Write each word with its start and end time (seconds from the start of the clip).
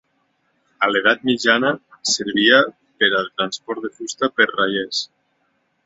A 0.85 0.89
l'edat 0.93 1.21
mitjana 1.29 1.73
servia 2.13 2.59
per 3.03 3.13
al 3.21 3.31
transport 3.35 3.87
de 3.89 3.95
fusta 4.01 4.35
per 4.41 4.53
raiers. 4.57 5.09